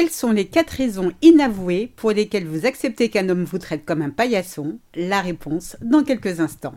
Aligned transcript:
Quelles 0.00 0.08
sont 0.08 0.32
les 0.32 0.46
quatre 0.46 0.70
raisons 0.70 1.12
inavouées 1.20 1.92
pour 1.94 2.12
lesquelles 2.12 2.46
vous 2.46 2.64
acceptez 2.64 3.10
qu'un 3.10 3.28
homme 3.28 3.44
vous 3.44 3.58
traite 3.58 3.84
comme 3.84 4.00
un 4.00 4.08
paillasson? 4.08 4.78
La 4.94 5.20
réponse 5.20 5.76
dans 5.82 6.02
quelques 6.04 6.40
instants. 6.40 6.76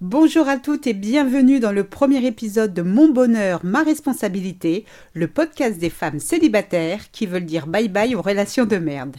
Bonjour 0.00 0.48
à 0.48 0.56
toutes 0.56 0.88
et 0.88 0.92
bienvenue 0.92 1.60
dans 1.60 1.70
le 1.70 1.84
premier 1.84 2.26
épisode 2.26 2.74
de 2.74 2.82
Mon 2.82 3.08
bonheur, 3.08 3.60
ma 3.62 3.84
responsabilité, 3.84 4.86
le 5.12 5.28
podcast 5.28 5.78
des 5.78 5.88
femmes 5.88 6.18
célibataires 6.18 7.12
qui 7.12 7.26
veulent 7.26 7.46
dire 7.46 7.68
bye 7.68 7.88
bye 7.88 8.16
aux 8.16 8.20
relations 8.20 8.64
de 8.64 8.76
merde. 8.76 9.16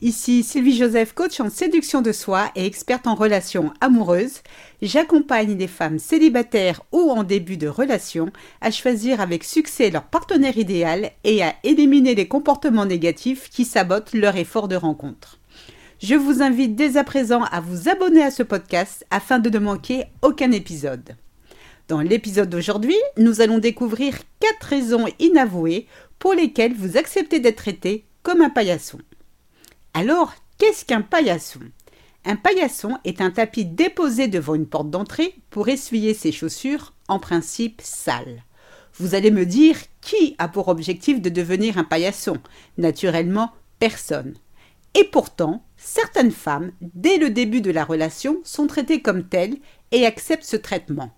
Ici 0.00 0.42
Sylvie 0.42 0.78
Joseph, 0.78 1.12
coach 1.12 1.40
en 1.40 1.50
séduction 1.50 2.00
de 2.00 2.10
soi 2.10 2.50
et 2.56 2.64
experte 2.64 3.06
en 3.06 3.14
relations 3.14 3.74
amoureuses. 3.82 4.40
J'accompagne 4.80 5.58
les 5.58 5.68
femmes 5.68 5.98
célibataires 5.98 6.80
ou 6.90 7.10
en 7.10 7.22
début 7.22 7.58
de 7.58 7.68
relation 7.68 8.32
à 8.62 8.70
choisir 8.70 9.20
avec 9.20 9.44
succès 9.44 9.90
leur 9.90 10.04
partenaire 10.04 10.56
idéal 10.56 11.10
et 11.24 11.42
à 11.44 11.54
éliminer 11.64 12.14
les 12.14 12.28
comportements 12.28 12.86
négatifs 12.86 13.50
qui 13.50 13.66
sabotent 13.66 14.14
leur 14.14 14.36
effort 14.36 14.68
de 14.68 14.76
rencontre. 14.76 15.38
Je 16.02 16.16
vous 16.16 16.42
invite 16.42 16.74
dès 16.74 16.96
à 16.96 17.04
présent 17.04 17.44
à 17.44 17.60
vous 17.60 17.88
abonner 17.88 18.22
à 18.22 18.32
ce 18.32 18.42
podcast 18.42 19.06
afin 19.10 19.38
de 19.38 19.48
ne 19.48 19.58
manquer 19.60 20.04
aucun 20.22 20.50
épisode. 20.50 21.16
Dans 21.86 22.00
l'épisode 22.00 22.50
d'aujourd'hui, 22.50 22.96
nous 23.16 23.40
allons 23.40 23.58
découvrir 23.58 24.18
quatre 24.40 24.64
raisons 24.64 25.06
inavouées 25.20 25.86
pour 26.18 26.34
lesquelles 26.34 26.74
vous 26.74 26.96
acceptez 26.96 27.38
d'être 27.38 27.58
traité 27.58 28.04
comme 28.22 28.40
un 28.40 28.50
paillasson. 28.50 28.98
Alors, 29.92 30.34
qu'est-ce 30.58 30.84
qu'un 30.84 31.02
paillasson? 31.02 31.60
Un 32.24 32.36
paillasson 32.36 32.98
est 33.04 33.20
un 33.20 33.30
tapis 33.30 33.64
déposé 33.64 34.28
devant 34.28 34.54
une 34.54 34.66
porte 34.66 34.90
d'entrée 34.90 35.34
pour 35.50 35.68
essuyer 35.68 36.12
ses 36.12 36.32
chaussures, 36.32 36.94
en 37.06 37.18
principe 37.20 37.80
sales. 37.82 38.42
Vous 38.94 39.14
allez 39.14 39.30
me 39.30 39.46
dire 39.46 39.76
qui 40.00 40.34
a 40.38 40.48
pour 40.48 40.68
objectif 40.68 41.20
de 41.20 41.28
devenir 41.28 41.78
un 41.78 41.84
paillasson? 41.84 42.38
Naturellement, 42.78 43.52
personne. 43.78 44.34
Et 44.94 45.04
pourtant, 45.04 45.64
certaines 45.76 46.30
femmes, 46.30 46.70
dès 46.80 47.18
le 47.18 47.30
début 47.30 47.60
de 47.60 47.70
la 47.70 47.84
relation, 47.84 48.38
sont 48.44 48.66
traitées 48.66 49.02
comme 49.02 49.24
telles 49.24 49.56
et 49.90 50.06
acceptent 50.06 50.44
ce 50.44 50.56
traitement. 50.56 51.10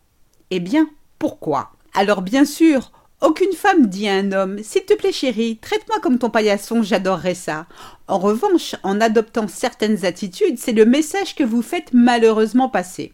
Eh 0.50 0.60
bien, 0.60 0.88
pourquoi? 1.18 1.72
Alors 1.94 2.22
bien 2.22 2.44
sûr, 2.44 2.92
aucune 3.20 3.52
femme 3.52 3.86
dit 3.86 4.08
à 4.08 4.14
un 4.14 4.32
homme 4.32 4.62
S'il 4.62 4.84
te 4.84 4.94
plaît 4.94 5.12
chérie, 5.12 5.58
traite-moi 5.58 5.98
comme 6.00 6.18
ton 6.18 6.30
paillasson, 6.30 6.82
j'adorerais 6.82 7.34
ça. 7.34 7.66
En 8.08 8.18
revanche, 8.18 8.76
en 8.82 9.00
adoptant 9.00 9.48
certaines 9.48 10.04
attitudes, 10.04 10.58
c'est 10.58 10.72
le 10.72 10.84
message 10.84 11.34
que 11.34 11.44
vous 11.44 11.62
faites 11.62 11.92
malheureusement 11.92 12.68
passer. 12.68 13.12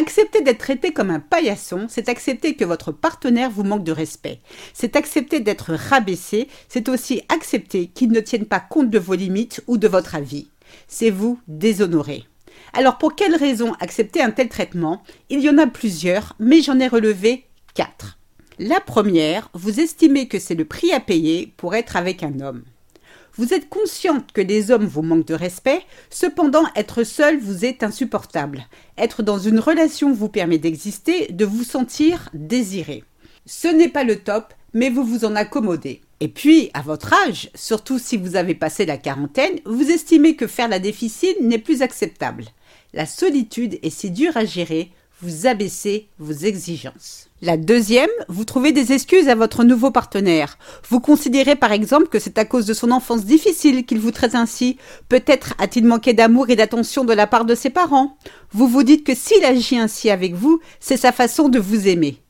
Accepter 0.00 0.42
d'être 0.42 0.60
traité 0.60 0.92
comme 0.92 1.10
un 1.10 1.18
paillasson, 1.18 1.86
c'est 1.88 2.08
accepter 2.08 2.54
que 2.54 2.64
votre 2.64 2.92
partenaire 2.92 3.50
vous 3.50 3.64
manque 3.64 3.82
de 3.82 3.90
respect. 3.90 4.38
C'est 4.72 4.94
accepter 4.94 5.40
d'être 5.40 5.72
rabaissé, 5.74 6.46
c'est 6.68 6.88
aussi 6.88 7.22
accepter 7.28 7.88
qu'il 7.88 8.12
ne 8.12 8.20
tienne 8.20 8.44
pas 8.44 8.60
compte 8.60 8.90
de 8.90 8.98
vos 9.00 9.16
limites 9.16 9.60
ou 9.66 9.76
de 9.76 9.88
votre 9.88 10.14
avis. 10.14 10.50
C'est 10.86 11.10
vous 11.10 11.40
déshonorer. 11.48 12.26
Alors 12.74 12.96
pour 12.98 13.16
quelles 13.16 13.34
raisons 13.34 13.72
accepter 13.80 14.22
un 14.22 14.30
tel 14.30 14.48
traitement? 14.48 15.02
Il 15.30 15.40
y 15.40 15.50
en 15.50 15.58
a 15.58 15.66
plusieurs, 15.66 16.36
mais 16.38 16.62
j'en 16.62 16.78
ai 16.78 16.86
relevé 16.86 17.46
quatre. 17.74 18.20
La 18.60 18.78
première, 18.78 19.50
vous 19.52 19.80
estimez 19.80 20.28
que 20.28 20.38
c'est 20.38 20.54
le 20.54 20.64
prix 20.64 20.92
à 20.92 21.00
payer 21.00 21.52
pour 21.56 21.74
être 21.74 21.96
avec 21.96 22.22
un 22.22 22.38
homme. 22.38 22.62
Vous 23.38 23.54
êtes 23.54 23.68
consciente 23.68 24.32
que 24.32 24.40
les 24.40 24.72
hommes 24.72 24.86
vous 24.86 25.02
manquent 25.02 25.28
de 25.28 25.34
respect, 25.34 25.82
cependant 26.10 26.64
être 26.74 27.04
seul 27.04 27.38
vous 27.38 27.64
est 27.64 27.84
insupportable. 27.84 28.66
Être 28.98 29.22
dans 29.22 29.38
une 29.38 29.60
relation 29.60 30.12
vous 30.12 30.28
permet 30.28 30.58
d'exister, 30.58 31.28
de 31.30 31.44
vous 31.44 31.62
sentir 31.62 32.30
désiré. 32.34 33.04
Ce 33.46 33.68
n'est 33.68 33.88
pas 33.88 34.02
le 34.02 34.16
top, 34.16 34.52
mais 34.74 34.90
vous 34.90 35.04
vous 35.04 35.24
en 35.24 35.36
accommodez. 35.36 36.00
Et 36.18 36.26
puis, 36.26 36.70
à 36.74 36.82
votre 36.82 37.12
âge, 37.28 37.48
surtout 37.54 38.00
si 38.00 38.16
vous 38.16 38.34
avez 38.34 38.56
passé 38.56 38.86
la 38.86 38.96
quarantaine, 38.96 39.60
vous 39.64 39.88
estimez 39.88 40.34
que 40.34 40.48
faire 40.48 40.68
la 40.68 40.80
difficile 40.80 41.36
n'est 41.40 41.58
plus 41.58 41.82
acceptable. 41.82 42.44
La 42.92 43.06
solitude 43.06 43.78
est 43.84 43.90
si 43.90 44.10
dure 44.10 44.36
à 44.36 44.46
gérer, 44.46 44.90
vous 45.20 45.46
abaissez 45.46 46.08
vos 46.18 46.32
exigences. 46.32 47.28
La 47.42 47.56
deuxième, 47.56 48.10
vous 48.28 48.44
trouvez 48.44 48.72
des 48.72 48.92
excuses 48.92 49.28
à 49.28 49.34
votre 49.34 49.64
nouveau 49.64 49.90
partenaire. 49.90 50.58
Vous 50.88 51.00
considérez 51.00 51.56
par 51.56 51.72
exemple 51.72 52.08
que 52.08 52.18
c'est 52.18 52.38
à 52.38 52.44
cause 52.44 52.66
de 52.66 52.74
son 52.74 52.90
enfance 52.90 53.24
difficile 53.24 53.84
qu'il 53.84 53.98
vous 53.98 54.12
traite 54.12 54.34
ainsi. 54.34 54.76
Peut-être 55.08 55.54
a-t-il 55.58 55.84
manqué 55.86 56.12
d'amour 56.12 56.50
et 56.50 56.56
d'attention 56.56 57.04
de 57.04 57.12
la 57.12 57.26
part 57.26 57.44
de 57.44 57.54
ses 57.54 57.70
parents. 57.70 58.16
Vous 58.52 58.68
vous 58.68 58.84
dites 58.84 59.04
que 59.04 59.14
s'il 59.14 59.44
agit 59.44 59.78
ainsi 59.78 60.10
avec 60.10 60.34
vous, 60.34 60.60
c'est 60.78 60.96
sa 60.96 61.12
façon 61.12 61.48
de 61.48 61.58
vous 61.58 61.88
aimer. 61.88 62.20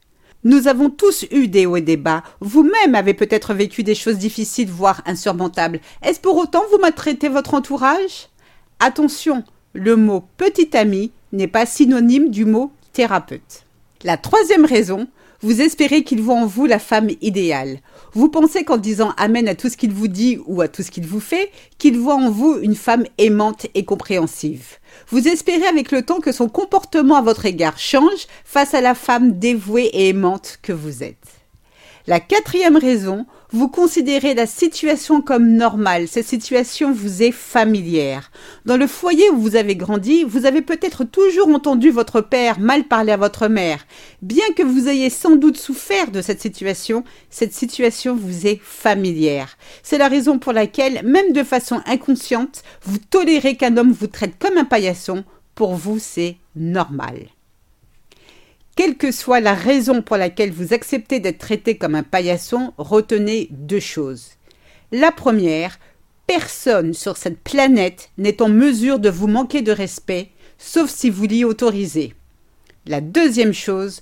Nous 0.44 0.68
avons 0.68 0.88
tous 0.88 1.26
eu 1.30 1.48
des 1.48 1.66
hauts 1.66 1.76
et 1.76 1.82
des 1.82 1.96
bas. 1.96 2.22
Vous-même 2.40 2.94
avez 2.94 3.12
peut-être 3.12 3.52
vécu 3.54 3.82
des 3.82 3.94
choses 3.94 4.18
difficiles, 4.18 4.70
voire 4.70 5.02
insurmontables. 5.04 5.80
Est-ce 6.02 6.20
pour 6.20 6.36
autant 6.36 6.62
vous 6.70 6.78
maltraitez 6.78 7.28
votre 7.28 7.54
entourage? 7.54 8.28
Attention, 8.78 9.42
le 9.74 9.96
mot 9.96 10.24
petit 10.36 10.76
ami 10.76 11.12
n'est 11.32 11.48
pas 11.48 11.66
synonyme 11.66 12.30
du 12.30 12.44
mot 12.44 12.72
La 14.02 14.16
troisième 14.16 14.64
raison, 14.64 15.06
vous 15.40 15.60
espérez 15.60 16.02
qu'il 16.02 16.20
voit 16.20 16.34
en 16.34 16.46
vous 16.46 16.66
la 16.66 16.80
femme 16.80 17.10
idéale. 17.20 17.78
Vous 18.12 18.28
pensez 18.28 18.64
qu'en 18.64 18.76
disant 18.76 19.12
Amen 19.16 19.46
à 19.46 19.54
tout 19.54 19.68
ce 19.68 19.76
qu'il 19.76 19.92
vous 19.92 20.08
dit 20.08 20.40
ou 20.46 20.60
à 20.62 20.68
tout 20.68 20.82
ce 20.82 20.90
qu'il 20.90 21.06
vous 21.06 21.20
fait, 21.20 21.52
qu'il 21.78 21.96
voit 21.96 22.16
en 22.16 22.30
vous 22.30 22.58
une 22.60 22.74
femme 22.74 23.04
aimante 23.18 23.66
et 23.74 23.84
compréhensive. 23.84 24.78
Vous 25.10 25.28
espérez 25.28 25.66
avec 25.66 25.92
le 25.92 26.02
temps 26.02 26.18
que 26.18 26.32
son 26.32 26.48
comportement 26.48 27.16
à 27.16 27.22
votre 27.22 27.46
égard 27.46 27.78
change 27.78 28.26
face 28.44 28.74
à 28.74 28.80
la 28.80 28.96
femme 28.96 29.38
dévouée 29.38 29.90
et 29.92 30.08
aimante 30.08 30.58
que 30.60 30.72
vous 30.72 31.04
êtes. 31.04 31.37
La 32.08 32.20
quatrième 32.20 32.78
raison, 32.78 33.26
vous 33.50 33.68
considérez 33.68 34.32
la 34.32 34.46
situation 34.46 35.20
comme 35.20 35.46
normale. 35.46 36.08
Cette 36.08 36.26
situation 36.26 36.90
vous 36.90 37.22
est 37.22 37.32
familière. 37.32 38.30
Dans 38.64 38.78
le 38.78 38.86
foyer 38.86 39.28
où 39.28 39.36
vous 39.36 39.56
avez 39.56 39.76
grandi, 39.76 40.24
vous 40.24 40.46
avez 40.46 40.62
peut-être 40.62 41.04
toujours 41.04 41.48
entendu 41.48 41.90
votre 41.90 42.22
père 42.22 42.60
mal 42.60 42.84
parler 42.84 43.12
à 43.12 43.18
votre 43.18 43.48
mère. 43.48 43.84
Bien 44.22 44.46
que 44.56 44.62
vous 44.62 44.88
ayez 44.88 45.10
sans 45.10 45.36
doute 45.36 45.58
souffert 45.58 46.10
de 46.10 46.22
cette 46.22 46.40
situation, 46.40 47.04
cette 47.28 47.52
situation 47.52 48.16
vous 48.16 48.46
est 48.46 48.60
familière. 48.62 49.58
C'est 49.82 49.98
la 49.98 50.08
raison 50.08 50.38
pour 50.38 50.54
laquelle, 50.54 51.02
même 51.04 51.34
de 51.34 51.42
façon 51.42 51.82
inconsciente, 51.84 52.62
vous 52.84 52.96
tolérez 52.96 53.58
qu'un 53.58 53.76
homme 53.76 53.92
vous 53.92 54.06
traite 54.06 54.38
comme 54.38 54.56
un 54.56 54.64
paillasson. 54.64 55.24
Pour 55.54 55.74
vous, 55.74 55.98
c'est 55.98 56.36
normal. 56.56 57.18
Quelle 58.78 58.96
que 58.96 59.10
soit 59.10 59.40
la 59.40 59.54
raison 59.54 60.02
pour 60.02 60.16
laquelle 60.16 60.52
vous 60.52 60.72
acceptez 60.72 61.18
d'être 61.18 61.38
traité 61.38 61.76
comme 61.76 61.96
un 61.96 62.04
paillasson, 62.04 62.74
retenez 62.78 63.48
deux 63.50 63.80
choses. 63.80 64.28
La 64.92 65.10
première, 65.10 65.80
personne 66.28 66.94
sur 66.94 67.16
cette 67.16 67.40
planète 67.40 68.10
n'est 68.18 68.40
en 68.40 68.48
mesure 68.48 69.00
de 69.00 69.10
vous 69.10 69.26
manquer 69.26 69.62
de 69.62 69.72
respect, 69.72 70.30
sauf 70.58 70.90
si 70.90 71.10
vous 71.10 71.24
l'y 71.24 71.44
autorisez. 71.44 72.14
La 72.86 73.00
deuxième 73.00 73.52
chose, 73.52 74.00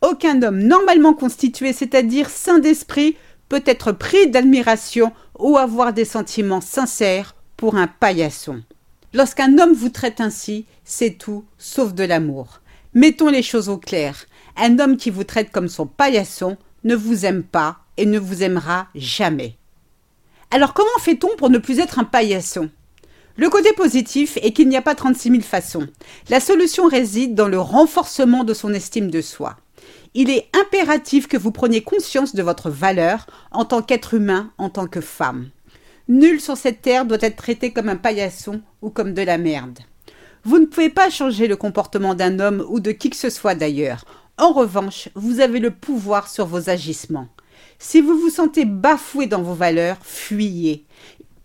aucun 0.00 0.42
homme 0.42 0.58
normalement 0.58 1.14
constitué, 1.14 1.72
c'est-à-dire 1.72 2.28
sain 2.28 2.58
d'esprit, 2.58 3.16
peut 3.48 3.62
être 3.64 3.92
pris 3.92 4.28
d'admiration 4.28 5.12
ou 5.38 5.56
avoir 5.56 5.92
des 5.92 6.04
sentiments 6.04 6.60
sincères 6.60 7.36
pour 7.56 7.76
un 7.76 7.86
paillasson. 7.86 8.64
Lorsqu'un 9.14 9.56
homme 9.60 9.72
vous 9.72 9.90
traite 9.90 10.20
ainsi, 10.20 10.66
c'est 10.82 11.16
tout 11.16 11.44
sauf 11.58 11.94
de 11.94 12.02
l'amour. 12.02 12.60
Mettons 12.96 13.28
les 13.28 13.42
choses 13.42 13.68
au 13.68 13.76
clair. 13.76 14.24
Un 14.56 14.78
homme 14.78 14.96
qui 14.96 15.10
vous 15.10 15.24
traite 15.24 15.52
comme 15.52 15.68
son 15.68 15.86
paillasson 15.86 16.56
ne 16.82 16.94
vous 16.94 17.26
aime 17.26 17.42
pas 17.42 17.80
et 17.98 18.06
ne 18.06 18.18
vous 18.18 18.42
aimera 18.42 18.86
jamais. 18.94 19.58
Alors 20.50 20.72
comment 20.72 20.88
fait-on 21.00 21.28
pour 21.36 21.50
ne 21.50 21.58
plus 21.58 21.78
être 21.78 21.98
un 21.98 22.04
paillasson? 22.04 22.70
Le 23.36 23.50
côté 23.50 23.74
positif 23.74 24.38
est 24.40 24.52
qu'il 24.52 24.70
n'y 24.70 24.78
a 24.78 24.82
pas 24.82 24.94
36 24.94 25.28
000 25.28 25.42
façons. 25.42 25.86
La 26.30 26.40
solution 26.40 26.86
réside 26.88 27.34
dans 27.34 27.48
le 27.48 27.60
renforcement 27.60 28.44
de 28.44 28.54
son 28.54 28.72
estime 28.72 29.10
de 29.10 29.20
soi. 29.20 29.58
Il 30.14 30.30
est 30.30 30.48
impératif 30.58 31.28
que 31.28 31.36
vous 31.36 31.52
preniez 31.52 31.82
conscience 31.82 32.34
de 32.34 32.42
votre 32.42 32.70
valeur 32.70 33.26
en 33.52 33.66
tant 33.66 33.82
qu'être 33.82 34.14
humain, 34.14 34.52
en 34.56 34.70
tant 34.70 34.86
que 34.86 35.02
femme. 35.02 35.50
Nul 36.08 36.40
sur 36.40 36.56
cette 36.56 36.80
terre 36.80 37.04
doit 37.04 37.18
être 37.20 37.36
traité 37.36 37.74
comme 37.74 37.90
un 37.90 37.96
paillasson 37.96 38.62
ou 38.80 38.88
comme 38.88 39.12
de 39.12 39.20
la 39.20 39.36
merde. 39.36 39.80
Vous 40.46 40.60
ne 40.60 40.66
pouvez 40.66 40.90
pas 40.90 41.10
changer 41.10 41.48
le 41.48 41.56
comportement 41.56 42.14
d'un 42.14 42.38
homme 42.38 42.64
ou 42.68 42.78
de 42.78 42.92
qui 42.92 43.10
que 43.10 43.16
ce 43.16 43.30
soit 43.30 43.56
d'ailleurs. 43.56 44.04
En 44.38 44.52
revanche, 44.52 45.08
vous 45.16 45.40
avez 45.40 45.58
le 45.58 45.72
pouvoir 45.72 46.28
sur 46.28 46.46
vos 46.46 46.70
agissements. 46.70 47.26
Si 47.80 48.00
vous 48.00 48.16
vous 48.16 48.30
sentez 48.30 48.64
bafoué 48.64 49.26
dans 49.26 49.42
vos 49.42 49.54
valeurs, 49.54 49.96
fuyez. 50.02 50.84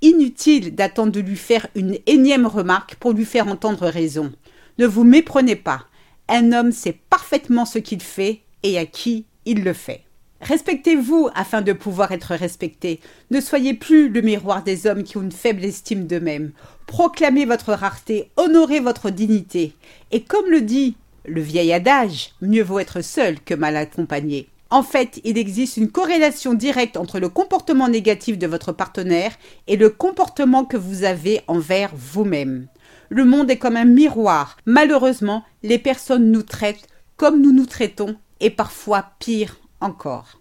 Inutile 0.04 0.76
d'attendre 0.76 1.12
de 1.12 1.20
lui 1.20 1.36
faire 1.36 1.66
une 1.74 1.98
énième 2.06 2.46
remarque 2.46 2.94
pour 2.94 3.14
lui 3.14 3.26
faire 3.26 3.48
entendre 3.48 3.88
raison. 3.88 4.32
Ne 4.78 4.86
vous 4.86 5.04
méprenez 5.04 5.56
pas. 5.56 5.88
Un 6.30 6.52
homme 6.52 6.72
sait 6.72 7.00
parfaitement 7.10 7.66
ce 7.66 7.80
qu'il 7.80 8.04
fait 8.04 8.42
et 8.62 8.78
à 8.78 8.86
qui 8.86 9.26
il 9.46 9.64
le 9.64 9.74
fait. 9.74 10.04
Respectez-vous 10.42 11.30
afin 11.36 11.62
de 11.62 11.72
pouvoir 11.72 12.12
être 12.12 12.34
respecté. 12.34 13.00
Ne 13.30 13.40
soyez 13.40 13.76
plus 13.76 14.10
le 14.10 14.22
miroir 14.22 14.64
des 14.64 14.88
hommes 14.88 15.04
qui 15.04 15.18
ont 15.18 15.22
une 15.22 15.32
faible 15.32 15.64
estime 15.64 16.08
d'eux-mêmes. 16.08 16.52
Proclamez 16.88 17.46
votre 17.46 17.74
rareté, 17.74 18.32
honorez 18.38 18.80
votre 18.80 19.12
dignité. 19.12 19.76
Et 20.12 20.24
comme 20.24 20.50
le 20.50 20.62
dit 20.62 20.96
le 21.26 21.42
vieil 21.42 21.72
adage, 21.72 22.32
mieux 22.42 22.64
vaut 22.64 22.80
être 22.80 23.02
seul 23.02 23.40
que 23.40 23.54
mal 23.54 23.78
accompagné. 23.78 24.48
En 24.72 24.82
fait, 24.82 25.22
il 25.24 25.38
existe 25.38 25.78
une 25.78 25.92
corrélation 25.92 26.56
directe 26.56 26.98
entre 26.98 27.20
le 27.20 27.30
comportement 27.30 27.90
négatif 27.90 28.40
de 28.40 28.48
votre 28.48 28.72
partenaire 28.72 29.34
et 29.68 29.76
le 29.76 29.90
comportement 29.90 30.66
que 30.66 30.78
vous 30.78 31.04
avez 31.04 31.42
envers 31.48 31.92
vous-même. 31.94 32.68
Le 33.10 33.26
monde 33.26 33.52
est 33.52 33.58
comme 33.58 33.76
un 33.76 33.86
miroir. 33.86 34.58
Malheureusement, 34.66 35.44
les 35.62 35.78
personnes 35.78 36.32
nous 36.32 36.44
traitent 36.44 36.88
comme 37.18 37.42
nous 37.42 37.52
nous 37.52 37.68
traitons 37.68 38.16
et 38.40 38.50
parfois 38.50 39.12
pire 39.20 39.61
encore. 39.82 40.40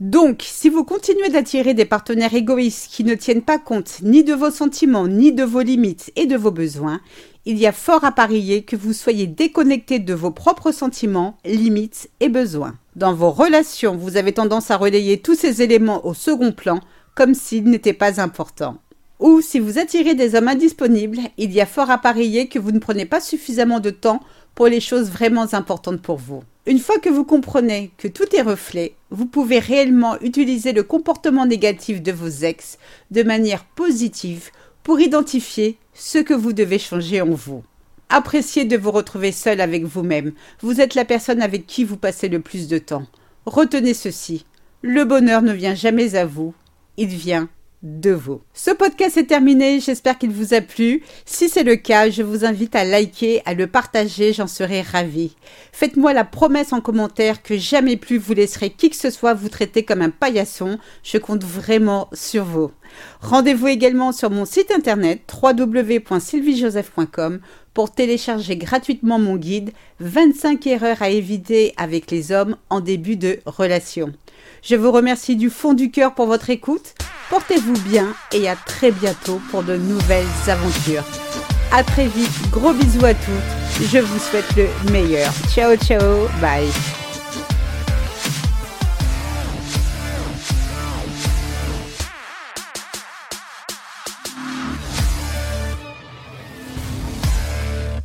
Donc, 0.00 0.42
si 0.44 0.68
vous 0.68 0.84
continuez 0.84 1.28
d'attirer 1.28 1.74
des 1.74 1.84
partenaires 1.84 2.34
égoïstes 2.34 2.90
qui 2.90 3.04
ne 3.04 3.14
tiennent 3.14 3.42
pas 3.42 3.58
compte 3.58 3.98
ni 4.02 4.24
de 4.24 4.34
vos 4.34 4.50
sentiments, 4.50 5.06
ni 5.06 5.32
de 5.32 5.44
vos 5.44 5.60
limites 5.60 6.12
et 6.16 6.26
de 6.26 6.36
vos 6.36 6.50
besoins, 6.50 7.00
il 7.44 7.58
y 7.58 7.66
a 7.66 7.72
fort 7.72 8.04
à 8.04 8.12
parier 8.12 8.62
que 8.62 8.76
vous 8.76 8.92
soyez 8.92 9.26
déconnecté 9.26 9.98
de 9.98 10.14
vos 10.14 10.30
propres 10.30 10.72
sentiments, 10.72 11.36
limites 11.44 12.08
et 12.20 12.28
besoins. 12.28 12.74
Dans 12.96 13.14
vos 13.14 13.30
relations, 13.30 13.96
vous 13.96 14.16
avez 14.16 14.32
tendance 14.32 14.70
à 14.70 14.76
relayer 14.76 15.20
tous 15.20 15.34
ces 15.34 15.62
éléments 15.62 16.06
au 16.06 16.14
second 16.14 16.52
plan, 16.52 16.80
comme 17.14 17.34
s'ils 17.34 17.64
n'étaient 17.64 17.92
pas 17.92 18.20
importants. 18.20 18.78
Ou 19.18 19.40
si 19.40 19.60
vous 19.60 19.78
attirez 19.78 20.14
des 20.14 20.34
hommes 20.34 20.48
indisponibles, 20.48 21.20
il 21.38 21.52
y 21.52 21.60
a 21.60 21.66
fort 21.66 21.90
à 21.90 21.98
parier 21.98 22.48
que 22.48 22.58
vous 22.58 22.72
ne 22.72 22.80
prenez 22.80 23.06
pas 23.06 23.20
suffisamment 23.20 23.78
de 23.78 23.90
temps 23.90 24.20
pour 24.54 24.66
les 24.66 24.80
choses 24.80 25.10
vraiment 25.10 25.54
importantes 25.54 26.02
pour 26.02 26.16
vous. 26.16 26.42
Une 26.64 26.78
fois 26.78 26.98
que 26.98 27.08
vous 27.08 27.24
comprenez 27.24 27.90
que 27.98 28.06
tout 28.06 28.36
est 28.36 28.42
reflet, 28.42 28.94
vous 29.10 29.26
pouvez 29.26 29.58
réellement 29.58 30.20
utiliser 30.20 30.72
le 30.72 30.84
comportement 30.84 31.44
négatif 31.44 32.00
de 32.00 32.12
vos 32.12 32.28
ex 32.28 32.78
de 33.10 33.24
manière 33.24 33.64
positive 33.64 34.50
pour 34.84 35.00
identifier 35.00 35.76
ce 35.92 36.18
que 36.18 36.34
vous 36.34 36.52
devez 36.52 36.78
changer 36.78 37.20
en 37.20 37.30
vous. 37.30 37.64
Appréciez 38.10 38.64
de 38.64 38.76
vous 38.76 38.92
retrouver 38.92 39.32
seul 39.32 39.60
avec 39.60 39.84
vous-même. 39.84 40.34
Vous 40.60 40.80
êtes 40.80 40.94
la 40.94 41.04
personne 41.04 41.42
avec 41.42 41.66
qui 41.66 41.82
vous 41.82 41.96
passez 41.96 42.28
le 42.28 42.38
plus 42.38 42.68
de 42.68 42.78
temps. 42.78 43.06
Retenez 43.44 43.94
ceci. 43.94 44.46
Le 44.82 45.04
bonheur 45.04 45.42
ne 45.42 45.52
vient 45.52 45.74
jamais 45.74 46.14
à 46.14 46.26
vous, 46.26 46.54
il 46.96 47.08
vient 47.08 47.48
de 47.82 48.12
vous. 48.12 48.40
Ce 48.54 48.70
podcast 48.70 49.16
est 49.16 49.24
terminé, 49.26 49.80
j'espère 49.80 50.18
qu'il 50.18 50.30
vous 50.30 50.54
a 50.54 50.60
plu. 50.60 51.02
Si 51.24 51.48
c'est 51.48 51.64
le 51.64 51.76
cas, 51.76 52.10
je 52.10 52.22
vous 52.22 52.44
invite 52.44 52.76
à 52.76 52.84
liker, 52.84 53.42
à 53.44 53.54
le 53.54 53.66
partager, 53.66 54.32
j'en 54.32 54.46
serai 54.46 54.82
ravie. 54.82 55.34
Faites-moi 55.72 56.12
la 56.12 56.24
promesse 56.24 56.72
en 56.72 56.80
commentaire 56.80 57.42
que 57.42 57.56
jamais 57.56 57.96
plus 57.96 58.18
vous 58.18 58.34
laisserez 58.34 58.70
qui 58.70 58.90
que 58.90 58.96
ce 58.96 59.10
soit 59.10 59.34
vous 59.34 59.48
traiter 59.48 59.84
comme 59.84 60.02
un 60.02 60.10
paillasson. 60.10 60.78
Je 61.02 61.18
compte 61.18 61.42
vraiment 61.42 62.08
sur 62.12 62.44
vous. 62.44 62.70
Rendez-vous 63.20 63.68
également 63.68 64.12
sur 64.12 64.30
mon 64.30 64.44
site 64.44 64.70
internet 64.70 65.22
www.sylviejoseph.com 65.42 67.40
pour 67.74 67.90
télécharger 67.90 68.56
gratuitement 68.56 69.18
mon 69.18 69.36
guide 69.36 69.72
25 70.00 70.66
erreurs 70.66 71.02
à 71.02 71.10
éviter 71.10 71.74
avec 71.76 72.10
les 72.10 72.32
hommes 72.32 72.56
en 72.70 72.80
début 72.80 73.16
de 73.16 73.40
relation. 73.46 74.12
Je 74.62 74.76
vous 74.76 74.92
remercie 74.92 75.36
du 75.36 75.50
fond 75.50 75.72
du 75.72 75.90
cœur 75.90 76.14
pour 76.14 76.26
votre 76.26 76.50
écoute. 76.50 76.94
Portez-vous 77.32 77.78
bien 77.88 78.14
et 78.32 78.46
à 78.46 78.54
très 78.54 78.90
bientôt 78.90 79.40
pour 79.50 79.62
de 79.62 79.74
nouvelles 79.74 80.26
aventures. 80.48 81.02
À 81.72 81.82
très 81.82 82.06
vite, 82.06 82.50
gros 82.50 82.74
bisous 82.74 83.06
à 83.06 83.14
toutes. 83.14 83.86
Je 83.90 84.00
vous 84.00 84.18
souhaite 84.18 84.54
le 84.54 84.68
meilleur. 84.92 85.32
Ciao 85.48 85.74
ciao, 85.74 86.28
bye. 86.42 86.68